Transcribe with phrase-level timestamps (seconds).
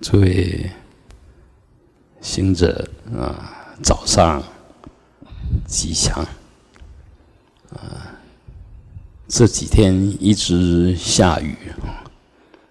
[0.00, 0.70] 诸位
[2.22, 4.42] 行者啊，早上
[5.66, 6.26] 吉祥
[7.74, 8.16] 啊！
[9.28, 11.54] 这几天一直下雨，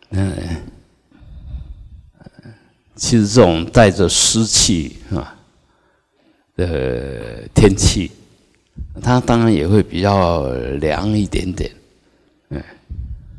[0.09, 0.33] 嗯，
[2.95, 5.37] 其实这种带着湿气啊
[6.55, 8.11] 的天气，
[9.01, 10.51] 它当然也会比较
[10.81, 11.71] 凉一点点，
[12.49, 12.63] 嗯，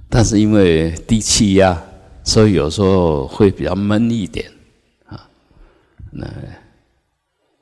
[0.08, 1.82] 但是因为低气压。
[2.22, 4.50] 所以有时候会比较闷一点，
[5.06, 5.28] 啊，
[6.10, 6.26] 那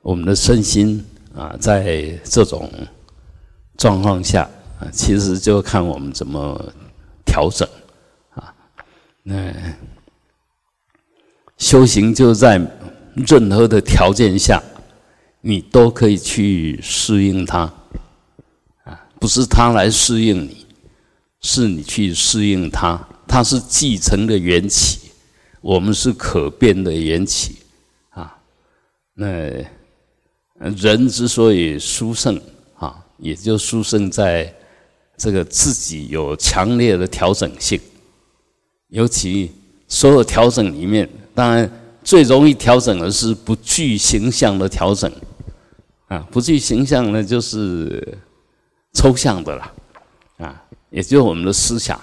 [0.01, 1.03] 我们的身心
[1.33, 2.69] 啊，在这种
[3.77, 4.47] 状况下
[4.79, 6.73] 啊，其实就看我们怎么
[7.25, 7.67] 调整
[8.31, 8.53] 啊。
[9.23, 9.53] 那
[11.57, 12.59] 修行就在
[13.15, 14.61] 任何的条件下，
[15.41, 17.61] 你都可以去适应它，
[18.83, 20.65] 啊，不是它来适应你，
[21.41, 23.07] 是你去适应它。
[23.29, 25.11] 它是继承的缘起，
[25.61, 27.57] 我们是可变的缘起
[28.09, 28.35] 啊。
[29.13, 29.27] 那
[30.57, 32.41] 人之所以殊胜
[32.75, 34.51] 啊，也就殊胜在
[35.15, 37.79] 这个自己有强烈的调整性。
[38.87, 39.51] 尤其
[39.87, 41.71] 所有调整里面，当然
[42.03, 45.09] 最容易调整的是不具形象的调整
[46.07, 46.27] 啊。
[46.31, 48.17] 不具形象呢，就是
[48.95, 49.71] 抽象的了
[50.37, 52.01] 啊，也就是我们的思想。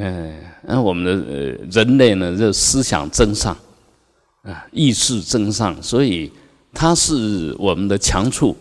[0.00, 0.32] 嗯，
[0.62, 3.56] 那我们的呃人类呢，这思想真上，
[4.42, 6.32] 啊，意识真上，所以
[6.72, 8.56] 它是我们的强处，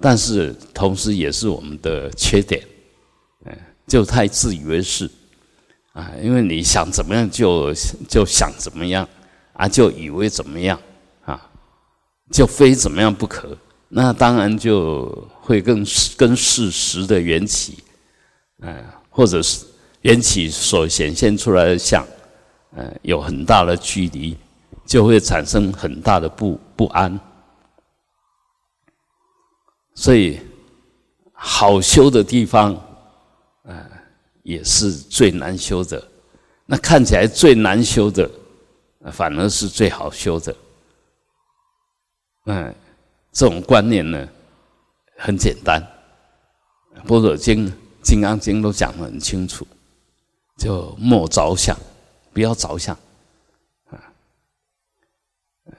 [0.00, 2.66] 但是同时也是我们的缺点，
[3.44, 3.52] 嗯，
[3.86, 5.10] 就太自以为是，
[5.92, 7.70] 啊，因为你想怎么样就
[8.08, 9.06] 就想怎么样，
[9.52, 10.80] 啊，就以为怎么样，
[11.26, 11.38] 啊，
[12.32, 13.54] 就非怎么样不可，
[13.90, 15.84] 那当然就会跟
[16.16, 17.80] 跟事实的缘起，
[18.62, 19.66] 嗯，或者是。
[20.02, 22.06] 缘起所显现出来的相，
[22.74, 24.36] 呃，有很大的距离，
[24.86, 27.18] 就会产生很大的不不安。
[29.94, 30.40] 所以，
[31.32, 32.74] 好修的地方，
[33.64, 33.90] 呃，
[34.42, 36.02] 也是最难修的。
[36.64, 38.30] 那看起来最难修的，
[39.12, 40.56] 反而是最好修的。
[42.46, 42.74] 嗯，
[43.32, 44.26] 这种观念呢，
[45.18, 45.86] 很简单，
[47.06, 47.66] 《般若经》
[48.02, 49.66] 《金刚经》都讲得很清楚。
[50.60, 51.74] 就莫着相，
[52.34, 52.94] 不要着相
[53.88, 53.96] 啊！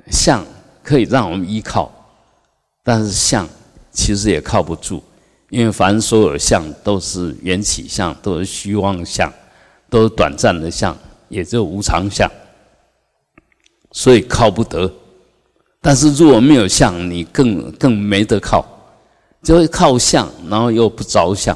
[0.10, 0.44] 相
[0.82, 1.92] 可以让我们依靠，
[2.84, 3.48] 但是相
[3.92, 5.04] 其实也靠不住，
[5.50, 9.32] 因为凡所有相都是缘起相，都是虚妄相，
[9.88, 10.98] 都是短暂的相，
[11.30, 12.28] 也就无常相，
[13.92, 14.92] 所以靠不得。
[15.80, 18.66] 但是如果没有相，你更更没得靠，
[19.44, 21.56] 就会靠相，然后又不着相。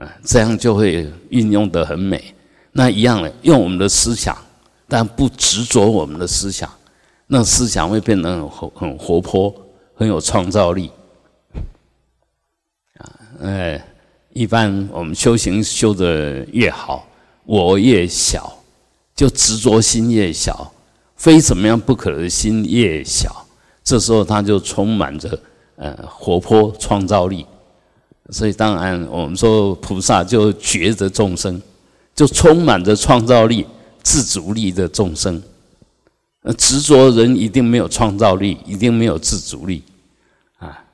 [0.00, 2.34] 啊，这样就会运用得很美。
[2.72, 4.34] 那一样的，用我们的思想，
[4.88, 6.70] 但不执着我们的思想，
[7.26, 9.54] 那思想会变得很活、很活泼，
[9.94, 10.90] 很有创造力。
[12.96, 13.12] 啊，
[13.42, 13.84] 哎，
[14.32, 17.06] 一般我们修行修得越好，
[17.44, 18.56] 我越小，
[19.14, 20.72] 就执着心越小，
[21.16, 23.44] 非怎么样不可的心越小，
[23.84, 25.38] 这时候他就充满着
[25.76, 27.44] 呃活泼创造力。
[28.30, 31.60] 所以，当然，我们说菩萨就觉着众生，
[32.14, 33.66] 就充满着创造力、
[34.02, 35.42] 自主力的众生。
[36.42, 39.82] 呃，执着人一定没有创造力，一定没有自主力，
[40.58, 40.84] 啊，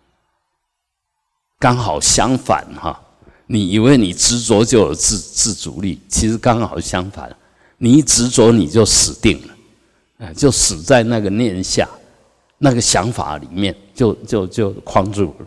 [1.59, 3.01] 刚好相反哈。
[3.47, 7.35] 你以为你执着就有自自主力，其实刚好相反。
[7.79, 11.89] 你一执着，你就死定了，啊，就死在那个念下、
[12.59, 15.47] 那个想法里面，就就就框住了。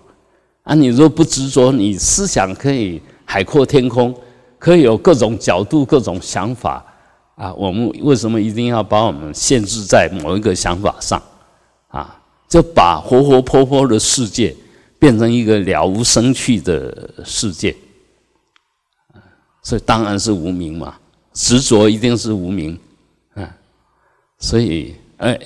[0.63, 4.15] 啊，你若不执着，你思想可以海阔天空，
[4.59, 6.85] 可以有各种角度、各种想法
[7.35, 7.53] 啊。
[7.53, 11.21] 我们为什么一定要把我们限制在某一个想法上？
[11.87, 14.55] 啊，就把活活泼泼的世界
[14.99, 17.75] 变成一个了无生趣的世界。
[19.63, 20.95] 所以当然是无名嘛，
[21.33, 22.77] 执着一定是无名。
[23.35, 23.47] 嗯，
[24.37, 25.39] 所以哎，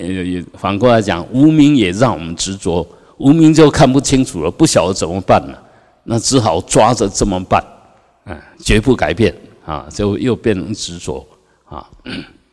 [0.58, 2.86] 反过来讲，无名也让我们执着。
[3.18, 5.64] 无名就看不清楚了，不晓得怎么办了，
[6.04, 7.64] 那只好抓着这么办，
[8.26, 11.26] 嗯，绝不改变啊，就又变成执着
[11.66, 11.90] 啊，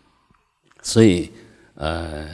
[0.83, 1.31] 所以
[1.75, 2.29] 呃，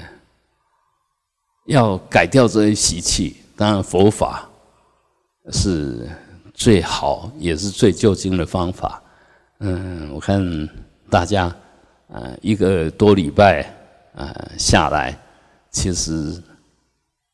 [1.67, 4.49] 要改掉这些习气，当然佛法
[5.53, 6.09] 是
[6.53, 9.03] 最好也是最究竟的方法。
[9.61, 10.69] 嗯，我看
[11.09, 11.55] 大家
[12.09, 13.73] 呃一个多礼拜
[14.15, 15.17] 呃下来，
[15.71, 16.43] 其实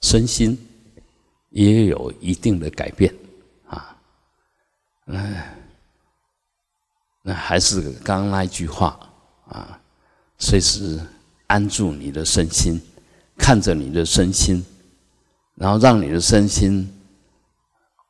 [0.03, 0.59] 身心。
[1.53, 3.15] 也有一定的改变，
[3.69, 3.97] 啊，
[5.07, 5.37] 嗯，
[7.23, 8.99] 那还是刚刚那一句话
[9.49, 9.79] 啊，
[10.39, 10.99] 随时
[11.47, 12.81] 安住你的身心，
[13.37, 14.65] 看着你的身心，
[15.55, 16.91] 然后让你的身心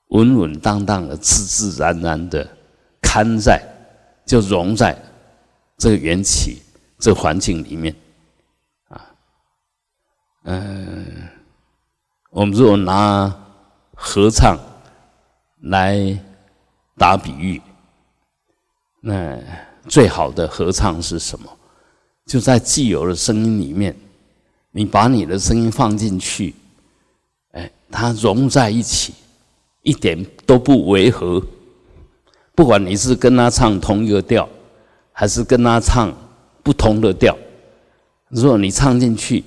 [0.08, 2.48] 稳稳当当的、自自然然的
[3.00, 3.60] 看在，
[4.24, 4.96] 就融在
[5.76, 6.62] 这个缘起、
[6.98, 7.94] 这个环境里面
[8.88, 9.14] 啊。
[10.44, 11.21] 嗯，
[12.34, 13.30] 我们如果拿
[13.94, 14.58] 合唱
[15.64, 16.18] 来
[16.96, 17.60] 打比喻，
[19.02, 19.38] 那
[19.86, 21.46] 最好的合唱是什么？
[22.24, 23.94] 就在既有的声音里面，
[24.70, 26.54] 你把你的声音放进去，
[27.50, 29.12] 哎，它融在一起，
[29.82, 31.42] 一点都不违和。
[32.54, 34.48] 不管你是跟他唱同一个调，
[35.12, 36.10] 还是跟他唱
[36.62, 37.36] 不同的调，
[38.28, 39.44] 如果你唱进去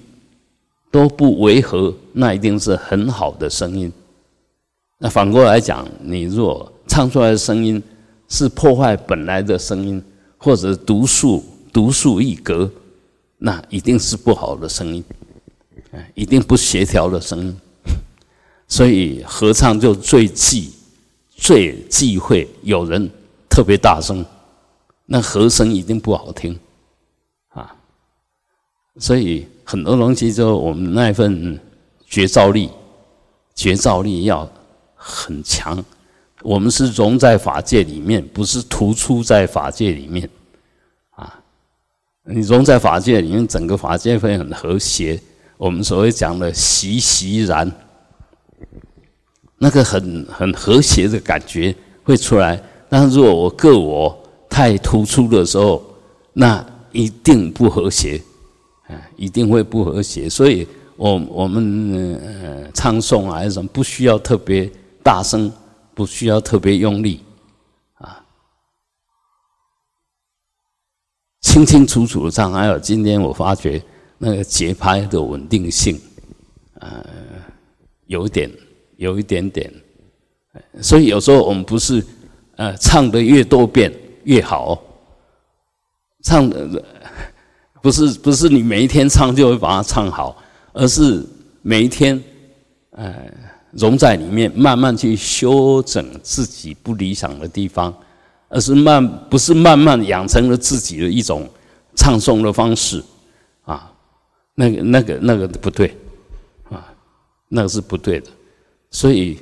[0.96, 3.92] 都不违和，那一定是很好的声音。
[4.98, 7.84] 那反过来讲，你若唱出来的声音
[8.30, 10.02] 是破坏本来的声音，
[10.38, 11.44] 或者独树。
[11.74, 12.72] 独树一格，
[13.38, 15.04] 那一定是不好的声音，
[16.14, 17.60] 一定不协调的声音。
[18.66, 20.72] 所以合唱就最忌、
[21.36, 23.12] 最忌讳有人
[23.50, 24.26] 特别大声，
[25.06, 26.58] 那和声一定不好听
[27.50, 27.76] 啊。
[28.98, 31.60] 所以很多东西就我们那一份
[32.06, 32.70] 觉照力，
[33.54, 34.48] 觉照力要
[34.96, 35.84] 很强。
[36.44, 40.30] 我们是融在法界里面，不是突出在法界里面。
[41.16, 41.42] 啊
[42.24, 45.20] 你融在法界里面，整个法界会很和谐。
[45.58, 47.72] 我们所谓讲的“习习然”，
[49.58, 52.62] 那个很很和谐的感觉会出来。
[52.90, 54.16] 但是如果我个我
[54.50, 55.84] 太突出的时候，
[56.34, 58.22] 那一定不和谐，
[58.88, 60.30] 嗯，一定会不和谐。
[60.30, 64.70] 所以，我我们呃唱诵啊，什么，不需要特别
[65.04, 65.52] 大声，
[65.94, 67.22] 不需要特别用力。
[67.96, 68.22] 啊
[71.42, 73.82] 清清楚楚的唱，还有今天我发觉
[74.18, 75.98] 那个节拍的稳定性，
[76.82, 77.06] 呃，
[78.08, 78.52] 有点，
[78.98, 79.74] 有一点点，
[80.82, 82.06] 所以有时候我们不是
[82.58, 83.94] 呃唱的越多遍
[84.26, 84.84] 越好，
[86.24, 86.84] 唱的
[87.86, 90.36] 不是不是你每一天唱就会把它唱好，
[90.74, 91.24] 而是
[91.62, 92.20] 每一天
[92.90, 93.14] 呃
[93.74, 97.94] 融在里面，慢慢去修整自己不理想的地方。
[98.50, 101.48] 而是慢，不是慢慢养成了自己的一种
[101.96, 103.04] 唱诵的方式，
[103.66, 103.92] 啊，
[104.56, 105.96] 那个、那个、那个不对，
[106.72, 106.88] 啊，
[107.50, 108.28] 那个是不对的。
[108.90, 109.38] 所以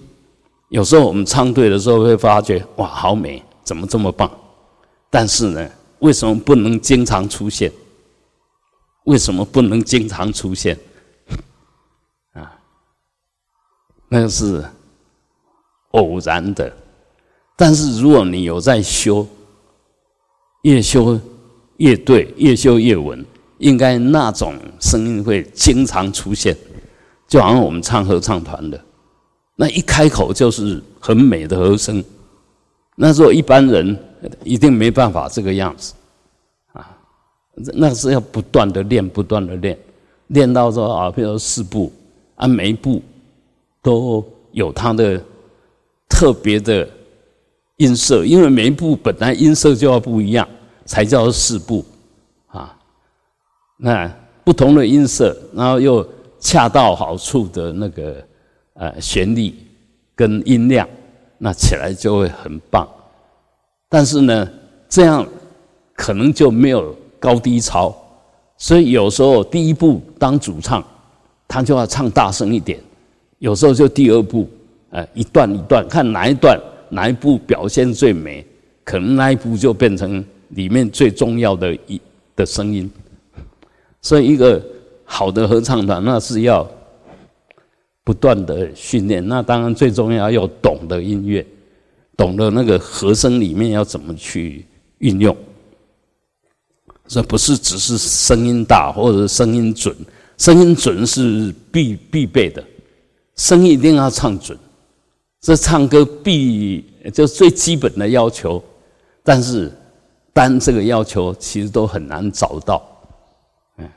[0.68, 4.30] 有时候我们唱对的时候，会发觉哇，好美，怎么这么棒？
[5.10, 5.69] 但是呢，
[6.00, 7.72] 为什么不能经常出现？
[9.06, 10.78] 为什么不能经常出现？
[12.34, 12.54] 啊，
[14.10, 14.64] 那个是
[15.92, 16.72] 偶然的。
[17.56, 19.28] 但是如果你有在修，
[20.64, 21.20] 越修
[21.78, 23.24] 越对，越修越稳，
[23.60, 26.58] 应该那种声音会经常出现，
[27.28, 28.84] 就好像我们唱合唱团的，
[29.56, 32.04] 那一开口就是很美的和声。
[32.96, 33.98] 那时候一般人
[34.44, 35.94] 一定没办法这个样子，
[37.56, 39.78] 那是要不断的练，不断的练，
[40.28, 41.92] 练到说啊，比如说四步，
[42.36, 43.02] 啊，每一步
[43.82, 45.22] 都有它的
[46.10, 46.88] 特别的。
[47.78, 50.48] 音色，因为每一步本来音色就要不一样，
[50.86, 51.84] 才叫四步
[52.46, 52.78] 啊。
[53.78, 54.08] 那
[54.44, 56.08] 不同的音色，然后又
[56.39, 58.24] 恰到好处的那个
[58.75, 59.51] 呃旋律
[60.16, 60.88] 跟音量，
[61.39, 62.88] 那起来就会很棒。
[63.89, 64.48] 但是呢，
[64.88, 65.27] 这样
[65.96, 67.96] 可能就没有高低潮，
[68.58, 70.84] 所以有时候第一步当主唱，
[71.48, 72.77] 他就要唱大声一点；
[73.39, 74.46] 有时候就第二步，
[74.89, 76.60] 呃，一段一段，看哪一段。
[76.89, 78.46] 哪一步表现最美，
[78.84, 82.00] 可能那一步就变成里面最重要的一
[82.36, 82.88] 的声音。
[84.00, 84.63] 所以，一个
[85.03, 86.70] 好的合唱团，那是要
[88.03, 89.27] 不断的训练。
[89.27, 91.44] 那当然最重要要懂得音乐，
[92.15, 94.63] 懂得那个和声里面要怎么去
[95.00, 95.36] 运用。
[97.07, 99.95] 这不是只是声音大或者声音准，
[100.38, 102.63] 声音准是必必备的，
[103.36, 104.57] 声音一定要唱准。
[105.41, 108.63] 这唱歌必就最基本的要求，
[109.24, 109.72] 但是
[110.31, 112.81] 单这个要求其实都很难找到。
[113.77, 113.89] 嗯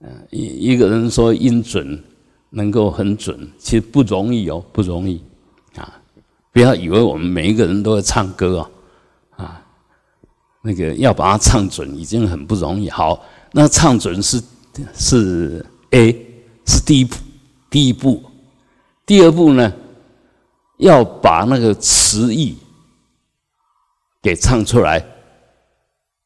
[0.00, 2.02] 嗯，一一个人说音准
[2.50, 5.20] 能够很准，其实不容易哦，不容易
[5.76, 6.00] 啊！
[6.52, 8.70] 不要以为我们每一个人都会唱歌啊啊，
[10.66, 12.90] 那个要把它唱准已经很不容易。
[12.90, 14.42] 好，那唱准是
[14.94, 16.12] 是 A
[16.66, 17.16] 是第一步，
[17.70, 18.22] 第一步，
[19.06, 19.72] 第二步呢？
[20.78, 22.58] 要把那个词义
[24.20, 25.02] 给唱出来，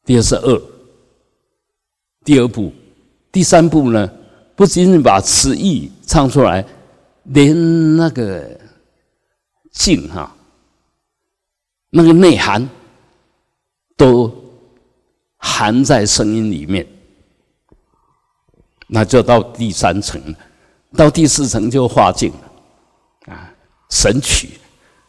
[0.03, 0.61] 第二是二，
[2.25, 2.73] 第二步，
[3.31, 4.11] 第三步呢，
[4.55, 6.65] 不仅仅把词义唱出来，
[7.23, 8.59] 连那个
[9.71, 10.35] 境哈，
[11.91, 12.67] 那个内涵
[14.01, 14.33] 都
[15.37, 16.83] 含在声音里面，
[18.87, 20.35] 那就到第三层了，
[20.95, 23.53] 到第四层就化境了，啊，
[23.91, 24.49] 神曲。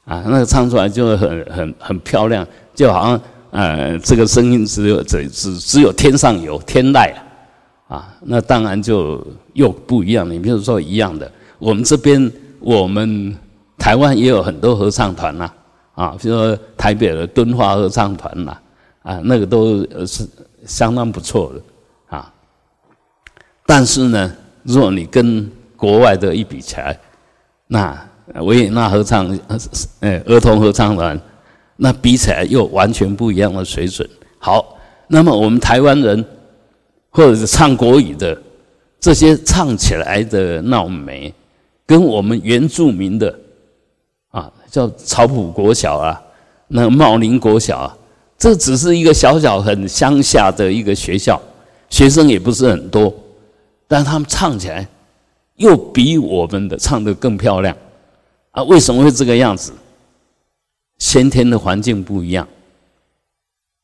[0.05, 3.21] 啊，那个唱出来就很很很漂亮，就好像。
[3.53, 7.13] 呃，这个声音只有只只只有天上有天籁
[7.87, 9.23] 啊，那当然就
[9.53, 10.33] 又不一样了。
[10.33, 13.37] 你比如说一样的，我们这边我们
[13.77, 15.51] 台湾也有很多合唱团呐，
[15.95, 18.57] 啊，比如说台北的敦化合唱团呐，
[19.03, 20.27] 啊那个都是
[20.67, 22.33] 相当不错的啊。
[23.67, 24.33] 但是呢，
[24.63, 26.99] 如果你跟国外的一比起来，
[27.67, 28.09] 那
[28.43, 29.39] 维也纳合唱
[30.01, 31.21] 呃儿童合唱团。
[31.75, 34.09] 那比起来又完全不一样的水准。
[34.39, 34.77] 好，
[35.09, 36.25] 那么我们台湾人
[37.11, 38.41] 或者是唱国语的
[39.01, 41.35] 这些唱起来的那种美，
[41.85, 43.37] 跟我们原住民的
[44.31, 46.23] 啊，叫草埔国小啊，
[46.69, 47.97] 那茂林国小啊，
[48.43, 51.41] 这只是一个小小很乡下的一个学校，
[51.89, 53.15] 学生也不是很多，
[53.87, 54.85] 但他们唱起来
[55.55, 57.77] 又比我们的唱的更漂亮
[58.51, 58.61] 啊！
[58.65, 59.73] 为什么会这个样子？
[60.99, 62.49] 先天的环境不一样，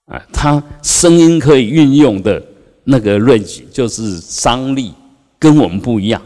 [0.07, 2.45] 啊，他声音可以运用的
[2.83, 4.93] 那个 range 就是张力
[5.39, 6.21] 跟我们不一样，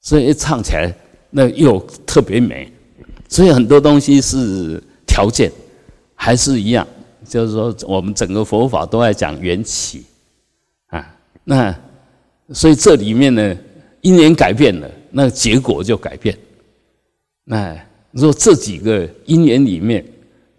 [0.00, 0.96] 所以一唱起来
[1.28, 2.72] 那又特别美。
[3.28, 5.52] 所以很多东西是条件，
[6.16, 6.84] 还是一样，
[7.24, 10.04] 就是说我们整个佛法都在讲缘起，
[10.88, 11.72] 啊，那
[12.52, 13.56] 所以这里面呢，
[14.00, 16.36] 因缘改变了，那结果就改变，
[17.44, 17.78] 那。
[18.18, 20.02] 说这几个因缘里面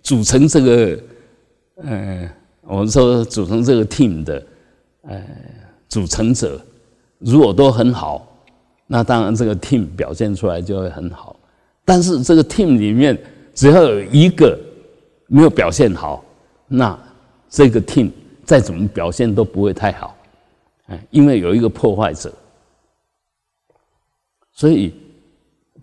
[0.03, 0.99] 组成这个，
[1.77, 2.29] 呃，
[2.61, 4.45] 我们说组成这个 team 的，
[5.01, 5.25] 呃，
[5.89, 6.63] 组成者
[7.17, 8.31] 如果都很好，
[8.85, 11.35] 那当然这个 team 表现出来就会很好。
[11.83, 13.17] 但是这个 team 里面
[13.55, 14.55] 只要有一个
[15.27, 16.23] 没有表现好，
[16.67, 16.97] 那
[17.49, 18.09] 这个 team
[18.43, 20.15] 再怎么表现都不会太好，
[20.87, 22.33] 哎，因为有一个破坏者，
[24.51, 24.93] 所以。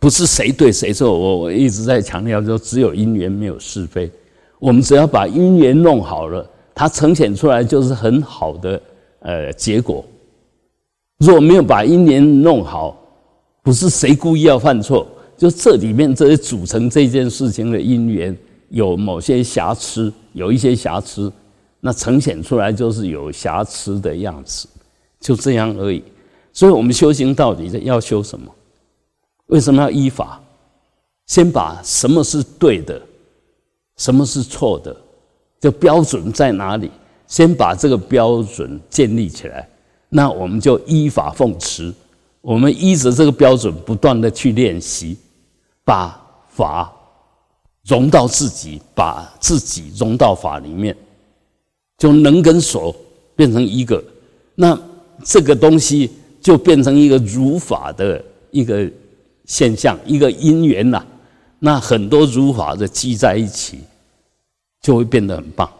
[0.00, 4.10] 不是谁对谁错，我我一直在强调说，只有因缘没有是非。
[4.58, 8.82] 我们只要把因缘弄好了，它呈现出来就是很好的
[9.20, 10.04] 呃结果。
[11.20, 13.00] 如果没有把因缘弄好，
[13.62, 15.06] 不是谁故意要犯错，
[15.38, 18.36] 就这里面这些组成这件事情的因缘
[18.74, 21.32] 有某些瑕疵，有一些瑕疵，
[21.78, 24.68] 那呈现出来就是有瑕疵的样子，
[25.20, 26.02] 就这样而已。
[26.52, 28.52] 所以我们修行到底要修什么？
[29.46, 30.40] 为什么要依法？
[31.26, 33.00] 先把什么是对的，
[33.96, 34.94] 什么是错的，
[35.60, 36.90] 就标准在哪里？
[37.28, 39.68] 先把这个标准建立起来，
[40.08, 41.94] 那我们就依法奉持。
[42.40, 45.16] 我们依着这个标准，不断的去练习，
[45.84, 46.92] 把法
[47.86, 50.96] 融到自己，把自己融到法里面，
[51.98, 52.94] 就能跟所
[53.36, 54.02] 变成一个。
[54.54, 54.78] 那
[55.24, 56.10] 这个东西
[56.40, 58.90] 就变成一个如法的一个。
[59.46, 61.04] 现象一个因缘呐，
[61.58, 63.80] 那很多如法的积在一起，
[64.80, 65.70] 就会变得很棒，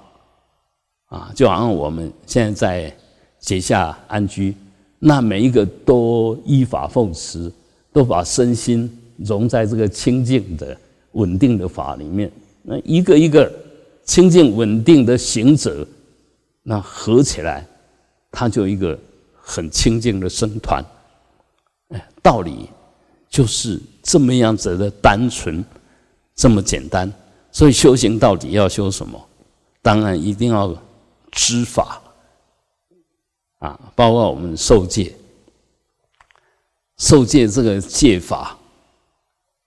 [1.07, 2.97] 啊，就好像我们现在在
[3.41, 4.55] 结下安居，
[4.99, 7.51] 那每一个都依法奉持，
[7.91, 10.77] 都把身心融在这个清净的
[11.15, 12.31] 稳定的法里面，
[12.63, 13.53] 那一个一个
[14.05, 15.85] 清净稳定的行者，
[16.63, 17.67] 那合起来，
[18.31, 18.97] 他就一个
[19.35, 20.85] 很清净的僧团，
[21.89, 22.69] 哎，道理。
[23.31, 25.65] 就是这么样子的单纯，
[26.37, 27.13] 这么简单。
[27.51, 29.21] 所以修行到底要修什么？
[29.83, 30.73] 当然一定要
[31.33, 32.01] 知法
[33.59, 35.13] 啊，包括我们受戒。
[36.99, 38.57] 受戒这个戒法，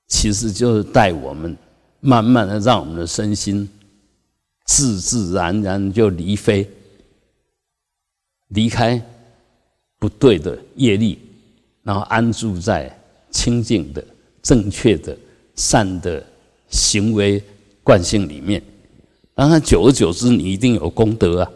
[0.07, 1.55] 其实就是带我们
[1.99, 3.67] 慢慢的让我们的身心
[4.65, 6.69] 自自然然就离飞，
[8.49, 9.01] 离开
[9.99, 11.19] 不对的业力，
[11.83, 12.93] 然后安住在。
[13.29, 14.03] 清净的、
[14.41, 15.15] 正确的、
[15.53, 16.25] 善的
[16.69, 17.43] 行为
[17.83, 18.63] 惯性里面，
[19.35, 21.51] 当然久而久之，你一定有功德啊，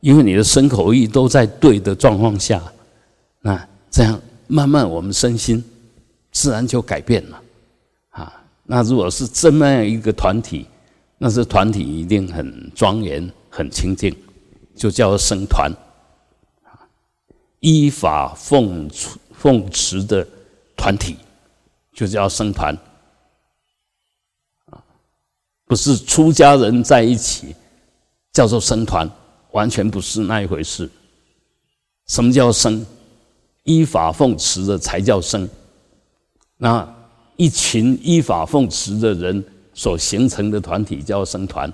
[0.00, 2.60] 因为你的身口意都在对的状况下，
[3.42, 5.62] 那这样慢慢我们身心
[6.32, 7.40] 自然就改变了。
[8.72, 10.64] 那如果是这么样一个团体，
[11.18, 14.16] 那这团体一定很庄严、很清净，
[14.76, 15.72] 就叫僧团
[17.58, 18.88] 依法奉
[19.32, 20.24] 奉持的。
[20.76, 21.16] 团体
[21.92, 22.74] 就叫僧团，
[25.66, 27.54] 不是出家人在一起
[28.32, 29.06] 叫做僧团，
[29.50, 30.88] 完全不是那一回事
[32.06, 32.86] 什么叫僧？
[33.64, 35.46] 依法奉持的才叫僧。
[36.56, 36.88] 那
[37.40, 39.42] 一群依法奉持的人
[39.72, 41.72] 所形成的团体叫僧团。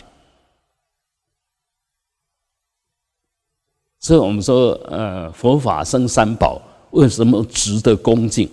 [3.99, 8.49] 所以我们说，呃，佛法生三宝为什么值得恭敬？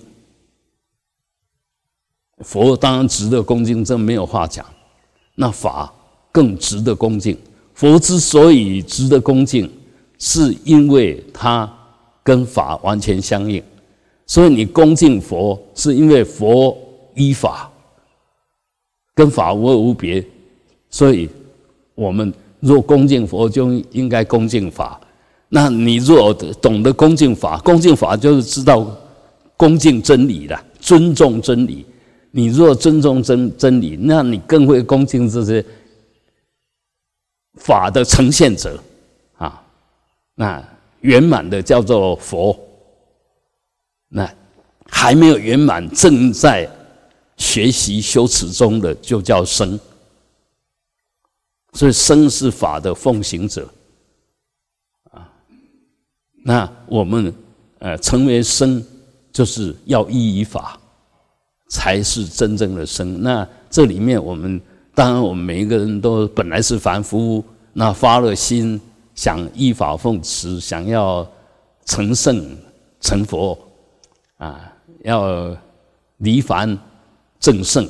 [2.39, 4.65] 佛当然值得恭敬，这没有话讲。
[5.35, 5.93] 那法
[6.31, 7.37] 更值得恭敬。
[7.75, 9.71] 佛之所以值得恭敬，
[10.17, 11.71] 是因为它
[12.23, 13.63] 跟法完全相应。
[14.25, 16.75] 所以你恭敬佛，是因为佛
[17.15, 17.71] 依法，
[19.13, 20.25] 跟法无二无别。
[20.89, 21.29] 所以
[21.95, 24.99] 我们若恭敬佛，就应该恭敬法。
[25.49, 28.85] 那你若懂得恭敬法，恭敬法就是知道
[29.55, 31.85] 恭敬真理的，尊重真理。
[32.31, 35.63] 你若尊重真真理，那你更会恭敬这些
[37.59, 38.81] 法的呈现者
[39.37, 39.63] 啊。
[40.33, 40.63] 那
[41.01, 42.57] 圆满的叫做佛，
[44.09, 44.27] 那
[44.87, 46.67] 还没有圆满，正在
[47.37, 49.79] 学习修持中的就叫僧。
[51.73, 53.67] 所以僧是法的奉行者
[55.11, 55.29] 啊。
[56.43, 57.33] 那我们
[57.79, 58.83] 呃成为僧，
[59.31, 60.79] 就是要依于法。
[61.69, 63.23] 才是真正的生。
[63.23, 64.61] 那这里面，我们
[64.93, 68.79] 当然，我们每一个人都本来是凡夫，那发了心，
[69.15, 71.27] 想依法奉持，想要
[71.85, 72.55] 成圣
[72.99, 73.57] 成佛，
[74.37, 74.71] 啊，
[75.03, 75.57] 要
[76.17, 76.77] 离凡
[77.43, 77.85] 正胜，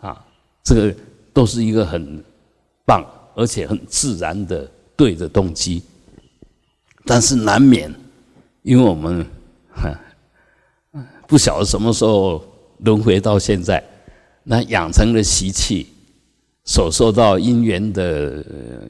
[0.00, 0.18] 啊，
[0.64, 0.94] 这个
[1.32, 2.22] 都是一个很
[2.84, 5.82] 棒而且很自然的对的动机。
[7.04, 7.94] 但是难免，
[8.62, 9.24] 因为我们
[11.28, 12.44] 不晓得什么时候。
[12.80, 13.82] 轮回到现在，
[14.42, 15.86] 那养成的习气，
[16.66, 18.44] 所受到因缘的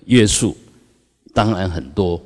[0.07, 0.57] 约束，
[1.33, 2.21] 当然很多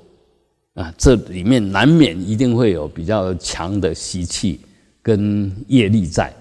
[0.73, 0.91] 啊。
[0.97, 4.59] 这里面难免一定会有比较强的习气
[5.03, 6.35] 跟业力在，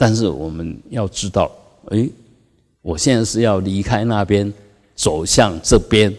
[0.00, 1.52] 但是我们要知道，
[1.90, 2.08] 哎，
[2.80, 4.50] 我现在是要离开那边，
[4.94, 6.10] 走向这边，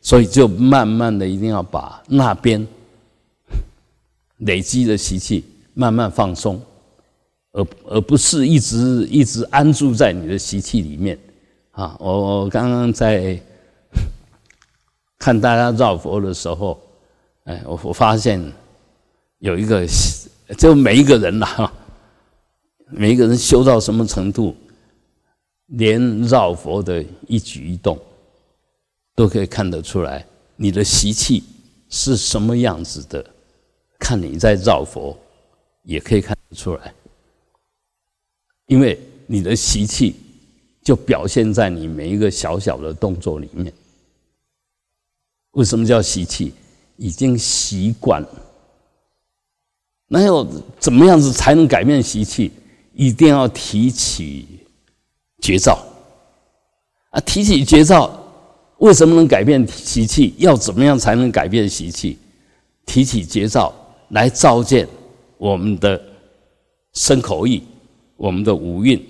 [0.00, 2.66] 所以就慢慢的一定要把那边
[4.38, 6.58] 累积的习气慢慢放松。
[7.52, 11.18] 而而不是一直一直安住在你的习气里面，
[11.72, 11.94] 啊！
[11.98, 13.38] 我我刚刚在
[15.18, 16.80] 看大家绕佛的时候，
[17.44, 18.40] 哎，我我发现
[19.40, 19.86] 有一个，
[20.56, 21.70] 就每一个人呐，
[22.90, 24.54] 每一个人修到什么程度，
[25.66, 27.98] 连绕佛的一举一动
[29.14, 30.26] 都可以看得出来，
[30.56, 31.44] 你的习气
[31.88, 33.24] 是什么样子的，
[33.98, 35.16] 看你在绕佛，
[35.84, 36.92] 也可以看得出来。
[38.66, 40.16] 因为你的习气
[40.82, 43.72] 就表现在你每一个小小的动作里面。
[45.52, 46.52] 为什么叫习气？
[46.96, 48.24] 已经习惯。
[50.06, 50.46] 那要
[50.78, 52.52] 怎么样子才能改变习气？
[53.00, 54.44] 一定要提起
[55.40, 55.78] 绝招
[57.08, 57.20] 啊！
[57.20, 58.12] 提起绝招，
[58.76, 60.34] 为什么能改变习气？
[60.36, 62.18] 要怎么样才能改变习气？
[62.84, 63.72] 提起绝招
[64.10, 64.86] 来照见
[65.38, 65.98] 我们的
[66.92, 67.62] 身口意。
[68.18, 69.02] 我们的五蕴，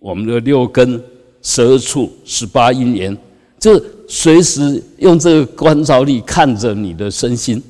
[0.00, 1.00] 我们的六根、
[1.40, 3.16] 十二处、十八因缘，
[3.56, 7.62] 就随时用这个观照力看着你的身心。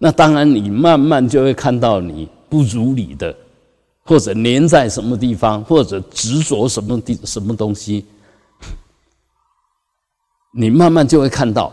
[0.00, 3.34] 那当然，你慢慢就会看到你不如理的，
[4.04, 8.06] 或者粘在什么地方，或者执着什么地什么东西，
[10.52, 11.72] 你慢慢就会看到。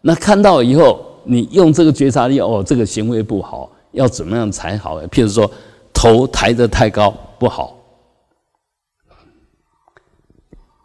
[0.00, 5.00] 那看到以后，你用这个觉察力，哦，这个行为不好，要怎么样才好？
[5.06, 5.50] 譬如说。
[6.00, 7.76] 头抬得太高不好，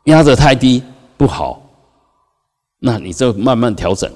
[0.06, 0.82] 压得太低
[1.18, 1.62] 不好，
[2.80, 4.12] 那你就慢慢调整，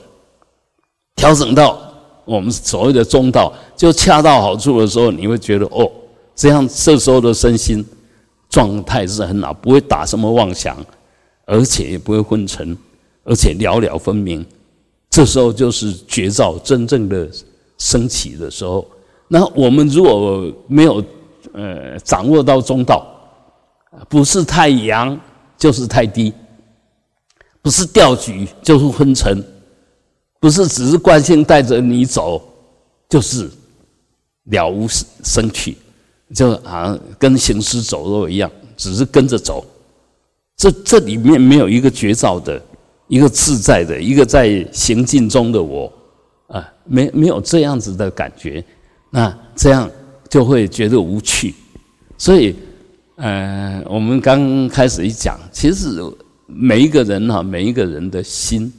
[1.16, 1.87] 调整到
[2.28, 5.90] 我们所谓的中道，就恰到好处的时候，你会觉得哦，
[6.36, 7.84] 这样这时候的身心
[8.50, 10.78] 状态是很好，不会打什么妄想，
[11.46, 12.78] 而且也不会昏沉，
[13.24, 14.46] 而且了了分明。
[15.10, 17.28] 这时候就是绝招真正的
[17.78, 18.86] 升起的时候。
[19.30, 21.04] 那我们如果没有
[21.54, 23.08] 呃掌握到中道，
[24.10, 25.20] 不是太阳
[25.58, 26.32] 就是太低，
[27.62, 29.44] 不是调举就是昏沉，
[30.40, 32.42] 不是只是惯性带着你走，
[33.10, 33.50] 就是
[34.46, 34.88] 了无
[35.24, 35.78] 生趣，
[36.34, 39.66] 就好像跟行尸走肉一样，只是跟着走。
[40.56, 42.62] 这这里面没有一个绝招的，
[43.08, 45.92] 一个自在的，一个在行进中的我
[46.48, 48.64] 啊，没没有这样子的感觉。
[49.10, 49.90] 那这样
[50.30, 51.56] 就会觉得无趣，
[52.18, 52.56] 所以，
[53.16, 56.02] 呃，我们刚开始一讲，其实
[56.46, 58.72] 每一个人哈，每一个人的心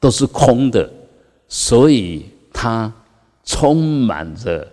[0.00, 0.90] 都是空的，
[1.46, 2.92] 所以它
[3.44, 4.66] 充满着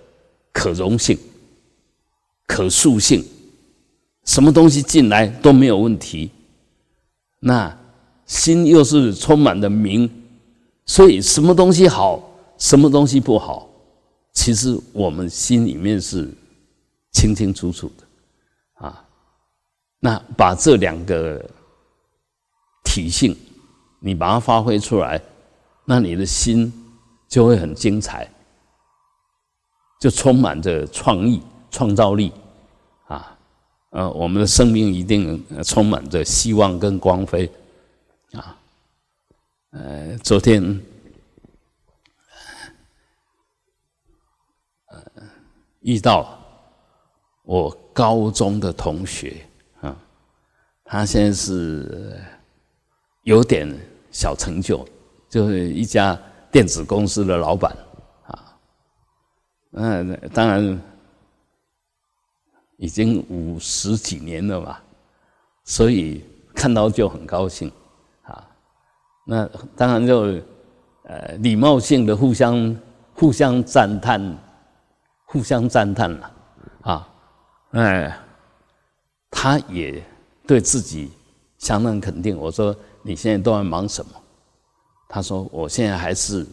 [0.51, 1.17] 可容性、
[2.47, 3.23] 可塑性，
[4.23, 6.31] 什么东西进来都没有问题。
[7.39, 7.77] 那
[8.25, 10.09] 心又是充满的明，
[10.85, 12.23] 所以什么东西好，
[12.57, 13.69] 什么东西不好，
[14.33, 16.33] 其实我们心里面是
[17.11, 19.05] 清清楚楚的啊。
[19.99, 21.43] 那把这两个
[22.83, 23.35] 体性，
[23.99, 25.21] 你把它发挥出来，
[25.85, 26.71] 那你的心
[27.27, 28.29] 就会很精彩，
[29.99, 32.31] 就充满着创意、创造力
[33.07, 33.37] 啊。
[33.89, 37.49] 呃，我们的生命一定充满着希望跟光辉
[38.33, 38.57] 啊。
[39.71, 40.61] 呃，昨天
[44.89, 45.01] 呃
[45.79, 46.37] 遇到
[47.43, 49.45] 我高中的同学
[49.81, 49.95] 啊，
[50.83, 52.21] 他现在是
[53.27, 53.67] 有点
[54.09, 54.87] 小成就，
[55.29, 56.17] 就是一家
[56.49, 57.75] 电子公司的老板
[58.25, 58.31] 啊。
[59.73, 60.81] 嗯，当然。
[62.79, 64.77] 已经五十几年了嘛，
[65.63, 67.71] 所以看到就很高兴
[68.21, 68.47] 啊。
[69.25, 70.39] 那当然就
[71.05, 72.79] 呃礼貌性的互相
[73.15, 74.37] 互相赞叹，
[75.25, 76.31] 互相赞叹了
[76.81, 77.09] 啊。
[77.71, 78.15] 哎，
[79.31, 79.99] 他也
[80.45, 81.11] 对自己
[81.57, 82.37] 相当肯定。
[82.37, 84.11] 我说你现在都在忙什么？
[85.09, 86.45] 他说我现在还是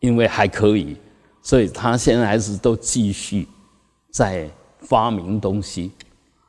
[0.00, 0.96] 因为还可以，
[1.42, 3.48] 所以他现在还是都继续
[4.10, 4.50] 在。
[4.86, 5.90] 发明东西，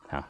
[0.10, 0.28] 啊，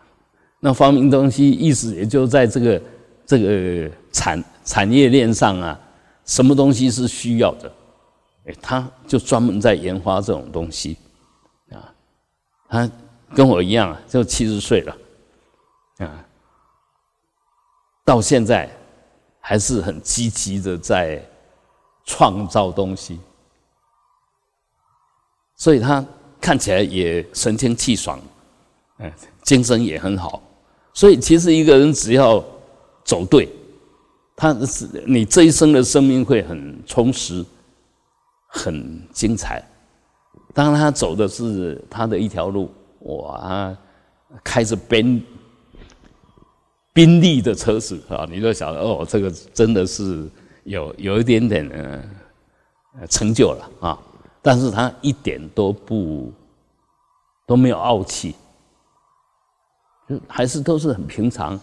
[0.60, 2.82] 那发明东西意思也就在这个
[3.26, 5.80] 这个产产业链上啊，
[6.24, 7.72] 什么东西是需要的，
[8.46, 10.96] 哎，他就专门在研发这种东西，
[11.72, 11.92] 啊，
[12.70, 12.92] 他
[13.34, 14.98] 跟我一样，就七十岁了，
[15.98, 16.24] 啊，
[18.06, 18.70] 到现在
[19.42, 21.22] 还是很积极的在
[22.06, 23.20] 创造东西，
[25.58, 26.06] 所以他。
[26.42, 28.20] 看起来也神清气爽，
[29.00, 30.40] 嗯，精神也很好，
[30.94, 32.44] 所以其实一个人只要
[33.04, 33.50] 走对，
[34.36, 37.44] 他是你这一生的生命会很充实，
[38.46, 39.64] 很精彩。
[40.54, 43.76] 当然，他走的是他的一条路，哇，
[44.44, 45.20] 开着奔
[46.96, 50.26] 宾利的车子啊，你就想哦，这个真的是
[50.64, 51.70] 有有一点点
[52.98, 54.00] 呃成就了啊。
[54.42, 56.32] 但是他一点都不
[57.46, 58.34] 都没有傲气，
[60.08, 61.60] 就还是都是很平常，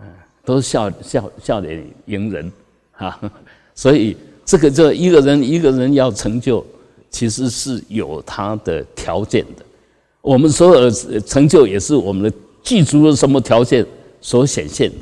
[0.00, 0.06] 嗯，
[0.44, 2.52] 都是笑笑笑脸迎人
[2.96, 3.16] 啊。
[3.76, 6.66] 所以这个就一个人一个人要成就，
[7.10, 9.64] 其实是有他的条件的。
[10.20, 13.86] 我们所有的成就也是我们的具足了什么条件
[14.20, 14.96] 所显现的。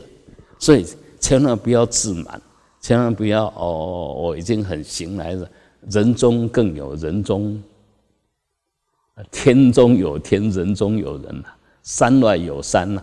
[0.58, 0.86] 所以
[1.20, 2.40] 千万不要自满，
[2.80, 5.48] 千万不要哦，我已经很行来了。
[5.90, 7.62] 人中更有人中，
[9.30, 11.44] 天中有天，人中有人
[11.82, 13.02] 山外有山呐，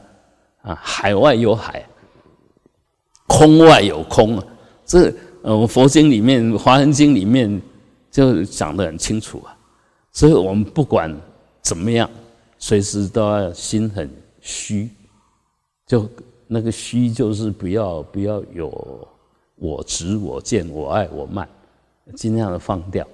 [0.64, 1.88] 啊，海外有海，
[3.28, 4.46] 空外有空啊。
[4.86, 7.62] 这呃，佛经里面、华严经里面
[8.12, 9.56] 就讲得很清楚啊。
[10.12, 11.16] 所以我们不管
[11.62, 12.10] 怎么样，
[12.58, 14.10] 随时都要心很
[14.42, 14.90] 虚，
[15.88, 16.10] 就
[16.48, 19.08] 那个虚，就是不要不要有
[19.56, 21.48] 我执、我见、我爱、我慢。
[22.18, 23.08] 尽量的放掉，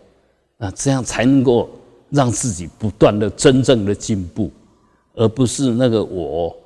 [0.58, 1.70] 啊，这样才能够
[2.10, 4.50] 让自己不断的真正的进步，
[5.14, 6.58] 而不是那个我，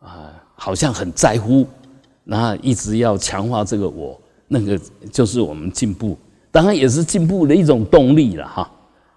[0.00, 1.64] 啊，好像很在乎，
[2.24, 4.76] 然后一直要强化这个我，那个
[5.12, 6.18] 就是我们进步，
[6.50, 8.68] 当然也是进步的一种动力了哈。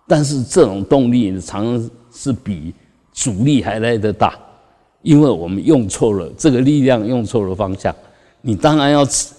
[0.07, 2.71] 但是这种动力常常是比
[3.13, 4.37] 阻力还来得大，
[5.01, 7.95] 因为我们用错了这个力量，用错了方向。
[8.41, 9.33] 你当然要自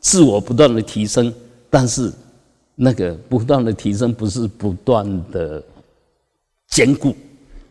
[0.00, 1.32] 自我不断的提升，
[1.70, 2.12] 但是。
[2.76, 5.62] 那个不断的提升，不是不断的
[6.66, 7.14] 坚固，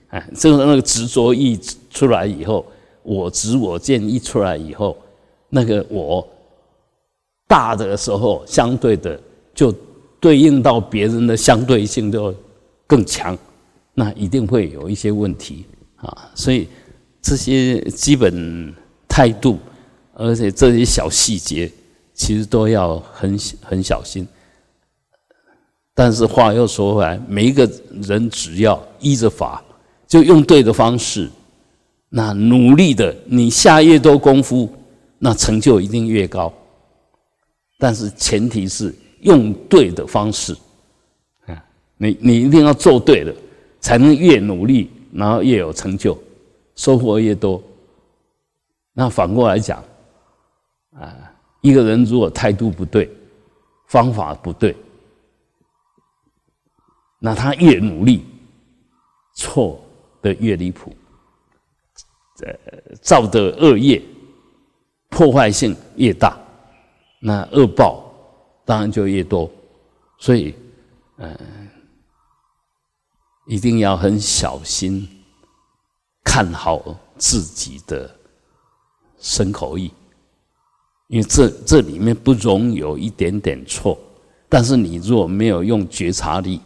[0.07, 2.65] 哎，这个那个执着一出来以后，
[3.01, 4.95] 我执我见一出来以后，
[5.49, 6.25] 那个我
[7.49, 9.19] 大的时候，相对的
[9.53, 9.75] 就
[10.21, 12.33] 对应到别人的相对性就
[12.87, 13.37] 更强，
[13.93, 15.65] 那一定会有一些问题
[15.97, 16.31] 啊。
[16.33, 16.65] 所以
[17.23, 18.71] 这些基本
[19.07, 19.57] 态度，
[20.13, 21.71] 而且这些小细节，
[22.13, 24.27] 其实都要很很小心。
[25.95, 27.67] 但是话又说回来，每一个
[28.01, 29.63] 人只要依着法，
[30.05, 31.29] 就用对的方式，
[32.09, 34.69] 那努力的，你下越多功夫，
[35.17, 36.51] 那成就一定越高。
[37.79, 40.53] 但是前提是用对的方式，
[41.45, 41.63] 啊，
[41.97, 43.33] 你你一定要做对了，
[43.79, 46.17] 才能越努力，然后越有成就，
[46.75, 47.61] 收获越多。
[48.93, 49.83] 那反过来讲，
[50.91, 53.09] 啊，一个人如果态度不对，
[53.87, 54.75] 方法不对，
[57.19, 58.25] 那他越努力，
[59.35, 59.83] 错
[60.21, 60.95] 的越离谱，
[62.45, 62.53] 呃，
[63.01, 64.01] 造的恶业
[65.09, 66.37] 破坏性越大，
[67.19, 68.03] 那恶报
[68.65, 69.49] 当然就越多。
[70.19, 70.53] 所以，
[71.17, 71.37] 嗯，
[73.47, 75.07] 一定要很小心
[76.23, 78.09] 看好自己的
[79.19, 79.91] 身口意。
[81.07, 83.99] 因为这这里面不容有一点点错，
[84.49, 86.59] 但是你若没有用觉察力，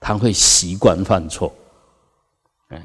[0.00, 1.54] 他会习惯犯错。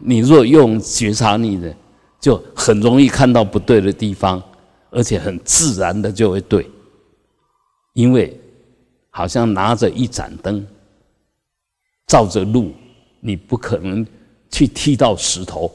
[0.02, 1.76] 你若用觉察力的，
[2.20, 4.42] 就很容易看到不对的地方，
[4.92, 6.70] 而且很自然的就会对。
[7.94, 8.40] 因为
[9.10, 10.68] 好像拿着一盏灯，
[12.06, 12.74] 照着路，
[13.22, 14.06] 你不可能
[14.52, 15.72] 去踢到石头。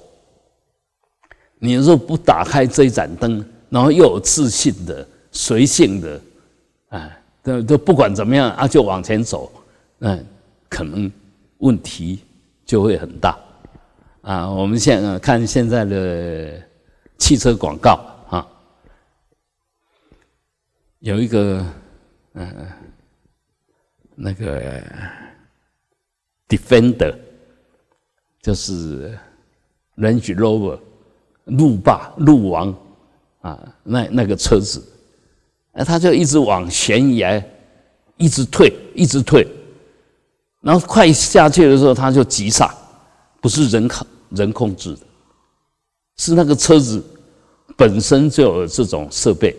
[1.63, 6.21] 你若不打开这一盏灯，然后又有自信的、随性的，
[6.89, 9.53] 哎，都都不管怎么样啊，就往前走，
[9.99, 10.27] 嗯，
[10.69, 11.13] 可能
[11.59, 12.21] 问题
[12.65, 13.39] 就会很大
[14.23, 14.51] 啊。
[14.51, 16.61] 我们现在看现在的
[17.19, 18.47] 汽车广告啊，
[21.01, 21.65] 有一个
[22.33, 22.67] 嗯，
[24.15, 24.83] 那个
[26.49, 27.15] Defender，
[28.41, 29.15] 就是
[29.99, 30.79] Range Rover，
[31.59, 32.75] 路霸、路王。
[33.43, 34.87] 啊，那那个车子，
[35.73, 37.43] 哎，他就一直往悬崖
[38.19, 39.49] 一直退，一直退，
[40.61, 42.71] 然后快下去的时候，他就急刹，
[43.41, 45.01] 不是人控人控制的，
[46.19, 47.03] 是那个车子
[47.79, 49.57] 本身就有这种设备，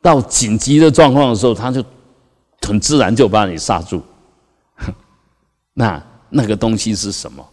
[0.00, 1.84] 到紧急的状况的时候，他就
[2.62, 4.02] 很自然就把你刹住。
[5.74, 7.46] 那那个东西是什么？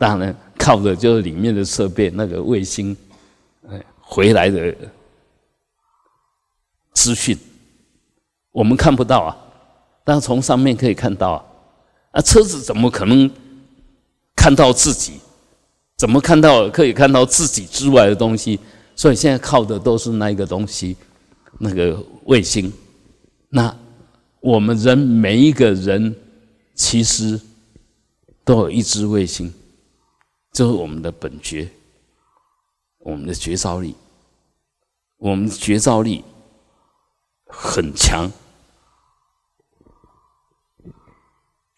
[0.00, 0.34] 当然。
[0.62, 2.94] 靠的就是里面的设备，那个卫星，
[3.66, 4.76] 哎，回来的
[6.92, 7.34] 资讯，
[8.52, 9.34] 我们看不到啊，
[10.04, 11.44] 但从上面可以看到啊。
[12.10, 13.28] 啊，车子怎么可能
[14.36, 15.14] 看到自己？
[15.96, 18.60] 怎么看到可以看到自己之外的东西？
[18.94, 20.94] 所以现在靠的都是那一个东西，
[21.58, 22.70] 那个卫星。
[23.48, 23.74] 那
[24.40, 26.14] 我们人每一个人
[26.74, 27.40] 其实
[28.44, 29.50] 都有一只卫星。
[30.52, 31.70] 这是我们的本觉，
[32.98, 33.94] 我们的觉照力，
[35.16, 36.24] 我们的觉照力
[37.46, 38.30] 很强。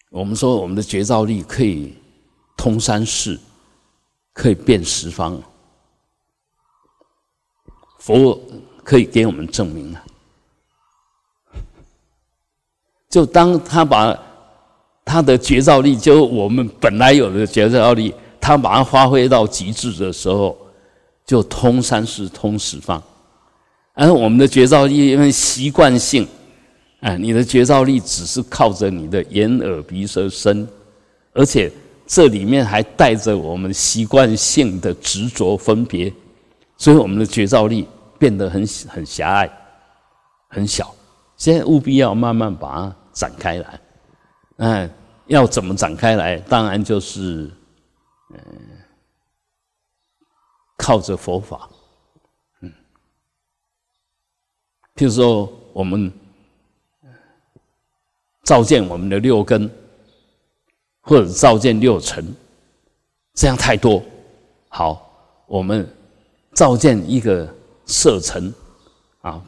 [0.09, 1.95] 我们说我们的觉照力可以
[2.57, 3.39] 通三世，
[4.33, 5.41] 可以变十方。
[7.99, 8.39] 佛
[8.83, 10.03] 可以给我们证明啊！
[13.09, 14.13] 就当他把
[15.05, 18.13] 他的觉照力，就我们本来有的觉照力。
[18.43, 20.57] 他把它发挥到极致的时候，
[21.25, 23.01] 就通三世、通十方。
[23.93, 26.27] 而我们的觉照力，因为习惯性，
[26.99, 30.67] 哎，你的觉照力只是靠着你的眼、耳、鼻、舌、身，
[31.31, 31.71] 而且
[32.05, 36.11] 这里面还带着我们习惯性的执着分别，
[36.75, 37.87] 所以我们的觉照力
[38.19, 39.49] 变得很很狭隘、
[40.49, 40.93] 很小。
[41.37, 43.79] 现在务必要慢慢把它展开来。
[44.57, 44.89] 嗯，
[45.27, 46.35] 要怎么展开来？
[46.39, 47.49] 当然就是。
[48.33, 48.41] 嗯，
[50.75, 51.69] 靠着佛法，
[52.61, 52.73] 嗯，
[54.95, 56.11] 譬如说我们
[58.43, 59.69] 照见我们的六根，
[61.01, 62.35] 或者照见六尘，
[63.35, 64.03] 这样太多。
[64.69, 65.07] 好，
[65.45, 65.87] 我们
[66.53, 67.47] 照见一个
[67.85, 68.53] 色尘
[69.21, 69.39] 啊，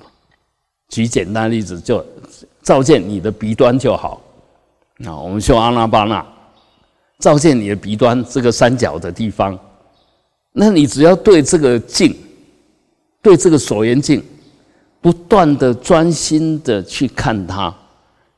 [0.90, 2.06] 举简单例子，就
[2.62, 4.22] 照见你的鼻端就好。
[5.04, 6.35] 啊我们修阿那巴那。
[7.20, 9.58] 照见你的鼻端这个三角的地方，
[10.52, 12.16] 那你只要对这个镜，
[13.22, 14.22] 对这个所缘镜，
[15.02, 17.74] 不断的专心的去看它，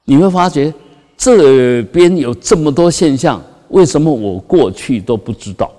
[0.06, 0.74] 你会发觉
[1.18, 5.72] 这边有这么多现象，为什么我过去都不知道？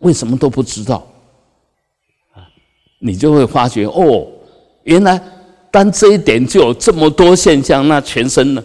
[0.00, 1.06] 为什么都不知道？
[2.32, 2.42] 啊，
[2.98, 4.26] 你就会发觉哦，
[4.84, 5.22] 原来
[5.70, 8.64] 单这一点就有这么多现象，那全身呢，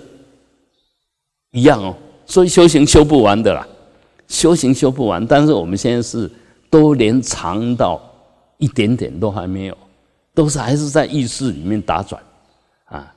[1.51, 1.95] 一样哦。
[2.29, 3.67] 所以修行修不完的啦，
[4.27, 5.25] 修行修不完。
[5.25, 6.29] 但是我们现在是
[6.69, 7.99] 都连尝到
[8.59, 9.75] 一点点都还没有，
[10.35, 12.21] 都是还是在意识里面打转
[12.85, 13.11] 啊。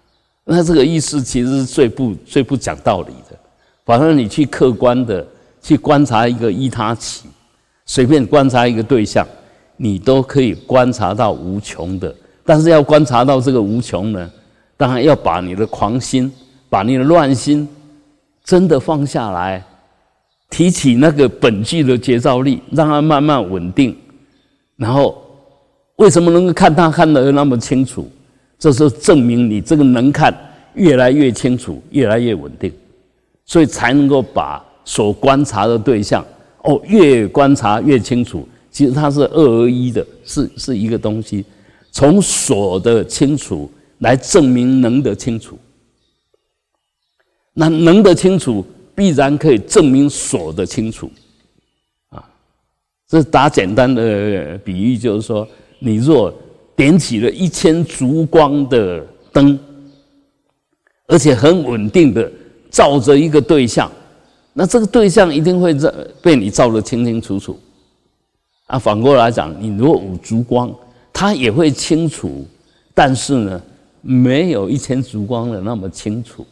[0.44, 3.38] 那这个意识其实是最不最不讲道理的。
[3.85, 5.27] 反正你去客观的
[5.61, 7.29] 去观察一个依他起，
[7.85, 9.27] 随便观察一个对象，
[9.77, 12.14] 你都可以观察到无穷的。
[12.46, 14.31] 但是要观察到这个无穷呢，
[14.79, 16.33] 当然要把你的狂心，
[16.70, 17.68] 把你的乱心。
[18.44, 19.64] 真的放下来，
[20.50, 23.96] 提起那个本具的节奏力，让它慢慢稳定。
[24.76, 25.22] 然后，
[25.96, 28.11] 为什么能够看他看得那么清楚？
[28.59, 30.35] 这时候证明你这个能看
[30.74, 32.72] 越来越清楚，越来越稳定，
[33.44, 36.24] 所以才能够把所观察的对象
[36.62, 38.48] 哦越观察越清楚。
[38.70, 41.44] 其实它是二而一的，是是一个东西，
[41.90, 45.59] 从所的清楚来证明能的清楚。
[47.54, 51.10] 那能的清楚必然可以证明所的清楚，
[52.08, 52.24] 啊，
[53.08, 55.46] 这打简单的比喻就是说，
[55.78, 56.32] 你若
[56.74, 59.58] 点起了一千烛光的灯，
[61.06, 62.30] 而且很稳定的
[62.70, 63.90] 照着一个对象，
[64.54, 67.58] 那这个对象一定会在被你照得清清楚楚。
[68.66, 70.74] 啊，反过来讲，你如果五烛光，
[71.12, 72.46] 它也会清楚，
[72.94, 73.62] 但是呢，
[74.00, 76.46] 没有一千烛光的那么清楚，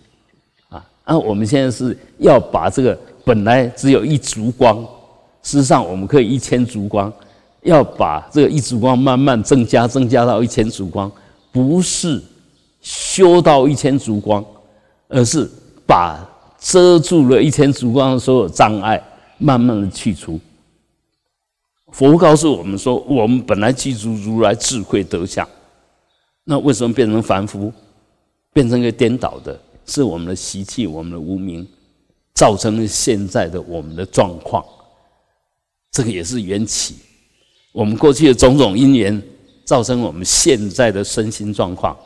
[1.11, 4.77] 那我们现在是要把这个本来只有一烛光，
[5.42, 7.12] 事实上我们可以一千烛光，
[7.62, 11.11] 要把这个一烛光慢慢增加，增加到一千烛光，
[11.51, 12.23] 不是
[12.81, 14.44] 修到一千烛光，
[15.09, 15.51] 而是
[15.85, 16.25] 把
[16.61, 19.03] 遮住了一千烛光的所有障碍，
[19.37, 20.38] 慢慢的去除。
[21.90, 25.44] 佛告诉我们说，我们本来具足如来智慧德相，
[26.44, 27.73] 那为什么变成凡夫，
[28.53, 29.59] 变成一个颠倒的？
[29.90, 31.66] 是我们的习气，我们的无名，
[32.33, 34.64] 造成了现在的我们的状况。
[35.90, 36.96] 这个也是缘起，
[37.72, 39.20] 我们过去的种种因缘，
[39.64, 41.98] 造成我们现在的身心状况，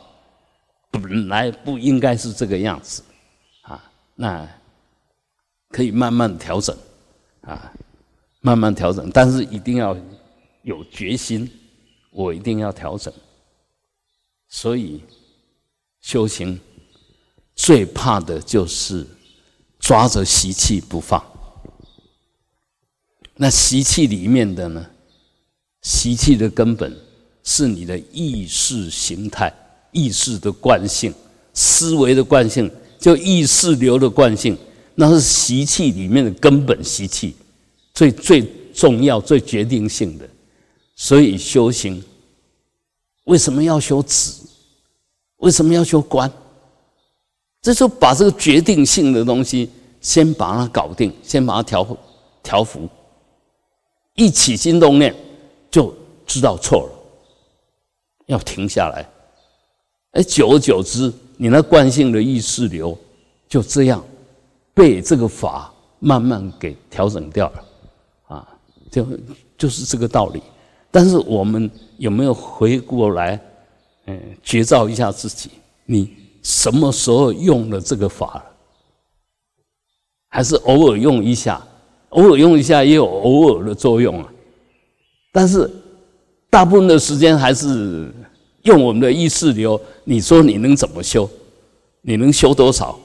[0.89, 3.03] 本来不应该是这个样子
[3.61, 3.91] 啊。
[4.15, 4.49] 那
[5.69, 6.75] 可以慢慢调整
[7.41, 7.71] 啊。
[8.41, 9.97] 慢慢调整，但是一定要
[10.61, 11.49] 有决心。
[12.11, 13.11] 我一定要调整。
[14.47, 15.01] 所以
[15.99, 16.59] 修行
[17.55, 19.05] 最怕的就是
[19.79, 21.23] 抓着习气不放。
[23.35, 24.85] 那习气里面的呢？
[25.81, 26.97] 习气的根本
[27.43, 29.53] 是你的意识形态、
[29.91, 31.13] 意识的惯性、
[31.53, 34.57] 思维的惯性，就意识流的惯性，
[34.95, 37.35] 那是习气里面的根本习气。
[37.93, 40.27] 最最重要、最决定性的，
[40.95, 42.03] 所以修行
[43.25, 44.41] 为什么要修止？
[45.37, 46.31] 为什么要修观？
[47.65, 51.97] 这时候把这个决定性的东西先把它搞定，先把它调
[52.43, 52.87] 调服。
[54.13, 55.15] 一起心动念
[55.71, 55.91] 就
[56.27, 56.91] 知道错了，
[58.27, 59.03] 要停下来。
[60.11, 62.95] 哎，久而久之，你那惯性的意识流
[63.49, 64.05] 就这样
[64.75, 67.65] 被这个法慢慢给调整掉了。
[68.27, 68.47] 啊
[68.91, 69.07] 就
[69.57, 70.43] 就是这个道理，
[70.91, 73.41] 但是我们有没有回过来，
[74.05, 75.49] 嗯，觉照一下自己？
[75.85, 78.45] 你什么时候用了这个法了？
[80.29, 81.59] 还是偶尔用一下？
[82.09, 84.31] 偶尔用一下也有偶尔的作用啊。
[85.31, 85.67] 但是
[86.47, 88.13] 大部分的时间还是
[88.61, 89.79] 用我们的意识流。
[90.03, 91.27] 你说你能怎么修？
[92.01, 92.99] 你能修多少？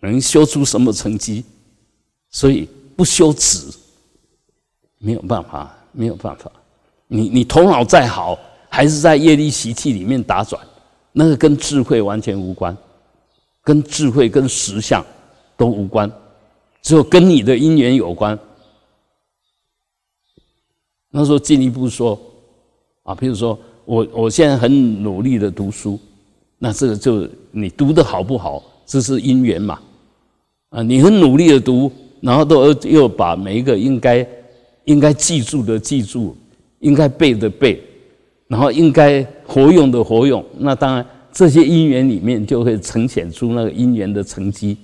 [0.00, 1.42] 能修出什么成绩？
[2.30, 3.66] 所以不修止。
[4.98, 6.52] 没有办法，没有办法。
[7.06, 10.60] 你你头脑再好，还是在业力习气里面打转，
[11.18, 12.76] 那个跟智慧完全无关，
[13.64, 15.02] 跟智慧跟实相
[15.56, 16.10] 都无关，
[16.82, 18.38] 只有跟你的因缘有关。
[21.10, 22.20] 那时候进一步说，
[23.02, 25.98] 啊，比如说我我现在很努力的读书，
[26.58, 29.80] 那这个就你读的好不好，这是因缘嘛？
[30.68, 34.28] 啊，你很努力的读，然后都又把每一个应该。
[34.86, 36.36] 应该记住的记住，
[36.78, 37.82] 应该背的背，
[38.48, 40.44] 然后应该活用的活用。
[40.58, 44.76] 那当然，这些因缘里面就会呈现出那个因缘的成绩，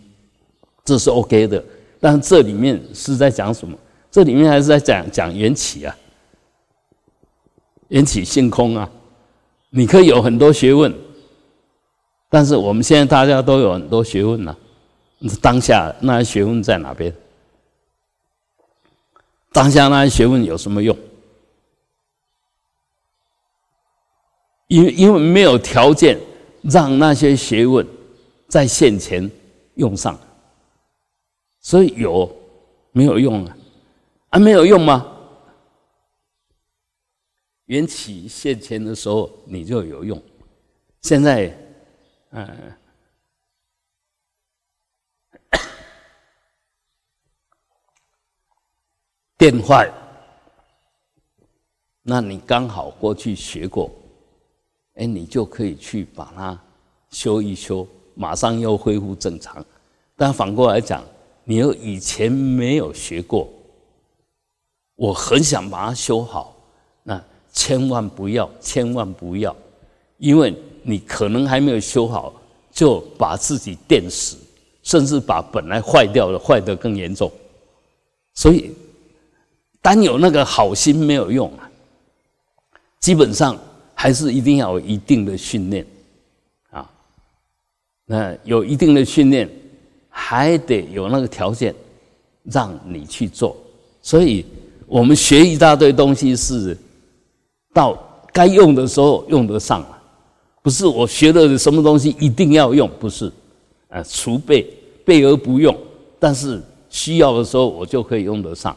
[0.84, 1.62] 这是 OK 的。
[2.00, 3.76] 但这里面是在讲什么？
[4.10, 5.96] 这里面还是在讲讲缘起啊，
[7.88, 8.90] 缘起性空啊。
[9.70, 10.92] 你可以有很多学问，
[12.28, 14.54] 但是我们现在大家都有很多学问呐，
[15.40, 17.14] 当下那些学问在哪边？
[19.52, 20.94] 当下那些学问有什么用？
[24.72, 26.18] 因因为没有条件
[26.62, 27.86] 让那些学问
[28.48, 29.30] 在现前
[29.74, 30.18] 用上，
[31.60, 32.34] 所以有
[32.92, 33.56] 没有用啊？
[34.30, 35.06] 啊，没有用吗？
[37.66, 40.20] 缘起现前的时候你就有用，
[41.02, 41.54] 现在，
[42.30, 42.72] 嗯。
[49.36, 49.92] 变坏，
[52.02, 53.90] 那你刚好过去学过，
[54.94, 56.58] 哎，你就可以去把它
[57.10, 59.64] 修一修，马上又恢复正常。
[60.16, 61.02] 但反过来讲，
[61.44, 63.48] 你又以前没有学过，
[64.96, 66.54] 我很想把它修好，
[67.02, 67.22] 那
[67.52, 69.56] 千万不要，千万不要，
[70.18, 72.32] 因为你可能还没有修好，
[72.70, 74.36] 就把自己电死，
[74.82, 77.32] 甚至把本来坏掉的坏得更严重。
[78.34, 78.72] 所以，
[79.80, 81.70] 单有那个好心没有用啊，
[83.00, 83.58] 基本上
[84.02, 85.86] 还是一定要有一定的训练
[86.70, 86.90] 啊。
[88.04, 89.48] 那有一定的训练，
[90.08, 91.72] 还得有那个条件
[92.42, 93.56] 让你去做。
[94.00, 94.44] 所以
[94.88, 96.76] 我们学一大堆东西是
[97.72, 97.96] 到
[98.32, 99.86] 该用的时候用得上。
[100.62, 103.30] 不是我学的什么东西一定要用，不是，
[103.88, 104.68] 啊，储备
[105.04, 105.76] 备而不用，
[106.18, 108.76] 但是需要的时候我就可以用得上，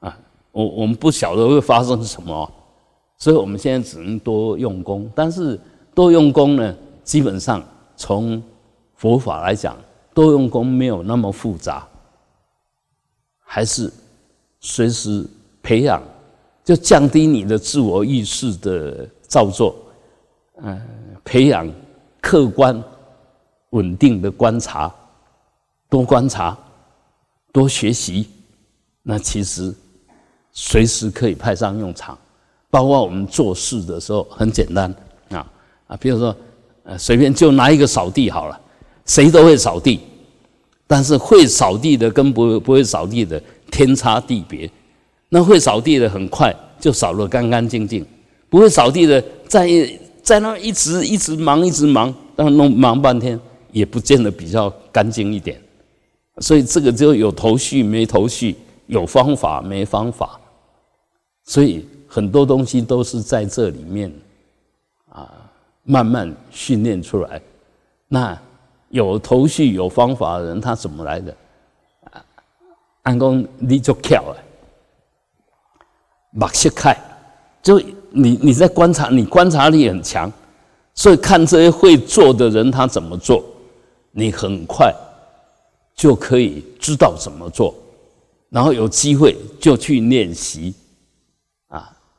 [0.00, 0.18] 啊，
[0.52, 2.50] 我我们不晓得会发生什么，
[3.24, 5.10] 所以我们现在只能多用功。
[5.14, 5.58] 但是
[5.94, 7.64] 多用功呢，基本上
[7.96, 8.42] 从
[8.96, 9.74] 佛法来讲，
[10.12, 11.88] 多用功没有那么复杂，
[13.40, 13.90] 还是
[14.60, 15.26] 随时
[15.62, 16.02] 培养，
[16.62, 19.74] 就降低你的自我意识的造作，
[20.56, 20.78] 嗯。
[21.24, 21.66] 培养
[22.20, 22.84] 客观、
[23.70, 24.94] 稳定的观察，
[25.88, 26.54] 多观察，
[27.50, 28.28] 多学习，
[29.02, 29.74] 那其实
[30.52, 32.18] 随时可以派上用场。
[32.74, 34.92] 包括我们做事的时候，很简单
[35.30, 35.46] 啊
[35.86, 36.34] 啊，比如说，
[36.82, 38.60] 呃，随便就拿一个扫地好了，
[39.06, 40.00] 谁都会扫地，
[40.84, 44.68] 但是会扫地的跟不不会扫地的天差地别。
[45.28, 48.04] 那会扫地的很快就扫得干干净净，
[48.48, 49.68] 不会扫地的在。
[50.24, 53.38] 在那一直一直忙，一直忙，但弄忙半天
[53.70, 55.60] 也不见得比较干净一点，
[56.38, 58.56] 所以这个就有头绪没头绪，
[58.86, 60.40] 有方法没方法，
[61.44, 64.12] 所以很多东西都是在这里面
[65.08, 65.28] 啊
[65.82, 67.42] 慢慢训练出来。
[68.06, 68.40] 那
[68.90, 71.36] 有头绪有方法的人，他怎么来的？
[73.02, 74.36] 按公你就巧了，
[76.30, 76.96] 目色开
[77.60, 77.80] 就。
[78.16, 80.32] 你你在观察，你观察力很强，
[80.94, 83.44] 所以看这些会做的人他怎么做，
[84.12, 84.94] 你很快
[85.96, 87.74] 就可以知道怎么做，
[88.50, 90.72] 然后有机会就去练习，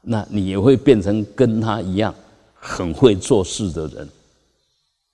[0.05, 2.13] 那你也会变成跟他一样
[2.53, 4.09] 很会做事的人，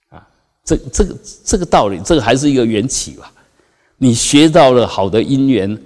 [0.10, 0.28] 啊，
[0.64, 1.16] 这这个
[1.46, 3.32] 这个道理，这个还是一个缘起吧。
[3.98, 5.78] 你学到了好的因缘，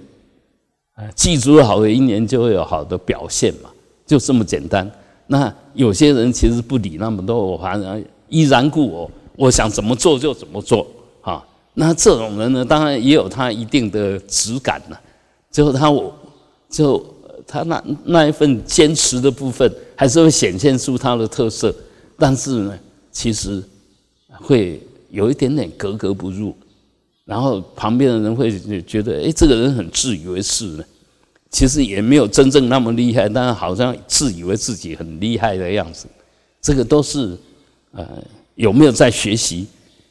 [0.94, 3.70] 啊，记住了好的因缘，就会有好的表现嘛。
[4.04, 4.90] 就这么简单。
[5.26, 10.86] 那有些人其实不理那么多，我反而依然故我，我想怎么做就怎么做
[11.20, 11.44] 啊。
[11.74, 14.96] 那这种人呢，当然也有他一定的质感呢。
[15.50, 16.14] 就他我，
[16.68, 17.04] 就
[17.46, 21.74] 他那那一份坚持的部分，还是会显现出他的特色。
[22.18, 22.78] 但是呢，
[23.12, 23.62] 其实
[24.28, 24.80] 会
[25.10, 26.56] 有一点点格格不入，
[27.24, 28.50] 然后旁边的人会
[28.82, 30.84] 觉得，哎，这个人很自以为是呢。
[31.48, 36.06] 其实也没有真正那么厉害，但是好像自以为自己很厉害的样子。
[36.60, 37.38] 这个都是，
[37.92, 38.06] 呃，
[38.56, 39.66] 有没有在学习？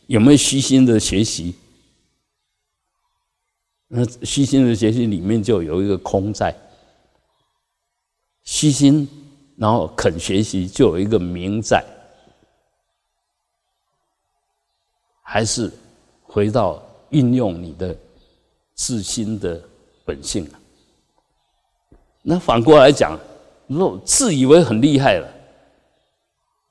[0.07, 1.53] 有没有虚心的学习？
[3.89, 6.55] 那虚心的学习里面就有一个空在。
[8.45, 9.07] 虚心，
[9.57, 11.83] 然后肯学习，就有一个名在。
[15.21, 15.69] 还是
[16.21, 17.93] 回到运用你的
[18.75, 19.61] 自心的
[20.05, 20.59] 本性啊。
[22.21, 23.19] 那反过来讲，
[23.67, 25.27] 如果自以为很厉害了，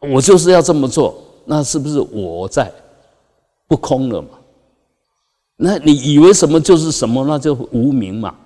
[0.01, 2.73] 我就是要这么做，那是不是我在
[3.67, 4.39] 不空了嘛？
[5.57, 8.37] 那你以为什么就是什么，那就无名嘛。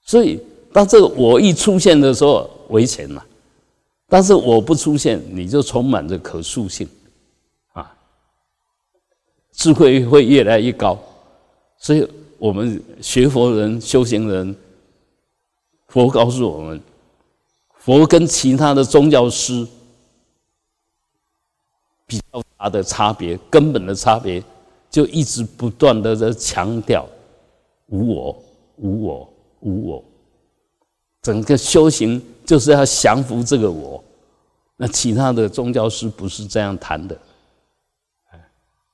[0.00, 0.42] 所以
[0.72, 3.22] 但这个我一出现的时候，危险了；
[4.08, 6.88] 但是我不出现，你就充满着可塑性
[7.72, 7.94] 啊，
[9.52, 10.98] 智慧会越来越高。
[11.78, 12.06] 所以
[12.38, 14.54] 我们学佛人、修行人。
[15.88, 16.78] 佛告诉我们，
[17.78, 19.66] 佛跟其他的宗教师
[22.06, 24.44] 比较大的差别，根本的差别，
[24.90, 27.08] 就一直不断的在强调
[27.86, 28.42] 无我、
[28.76, 30.04] 无我、无我。
[31.22, 34.02] 整个修行就是要降服这个我。
[34.76, 37.20] 那其他的宗教师不是这样谈的，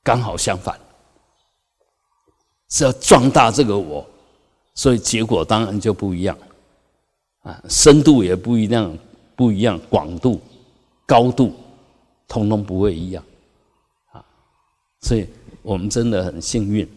[0.03, 0.79] 刚好相反，
[2.71, 4.07] 是要壮大这个我，
[4.75, 6.37] 所以结果当然就不一样。
[7.43, 8.97] 啊，深度也不一样，
[9.37, 10.41] 不一样，广度、
[11.05, 11.55] 高度，
[12.27, 13.23] 通通不会一样，
[14.13, 14.25] 啊，
[15.03, 15.29] 所以
[15.61, 16.89] 我们真的很幸运，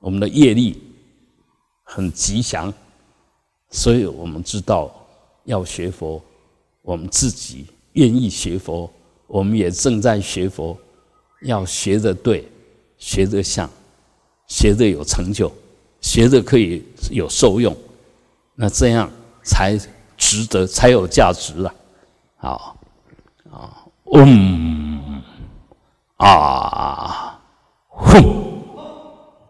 [0.00, 0.82] 我们的业力
[1.82, 2.70] 很吉祥，
[3.70, 4.90] 所以我们知道
[5.44, 6.22] 要学佛，
[6.82, 8.90] 我们自己愿意学佛，
[9.26, 10.76] 我们也正在学佛，
[11.42, 12.48] 要学的对，
[12.96, 13.68] 学的像，
[14.46, 15.52] 学的有成就，
[16.00, 17.76] 学的可以有受用。
[18.54, 19.10] 那这样
[19.42, 19.78] 才
[20.16, 21.74] 值得，才有价值啊，
[22.36, 22.76] 好，
[23.50, 23.84] 啊。
[24.10, 25.22] 嗡
[26.16, 27.38] 啊，
[27.88, 28.47] 哼。